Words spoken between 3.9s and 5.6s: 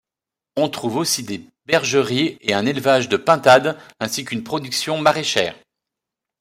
ainsi qu'une production maraîchère.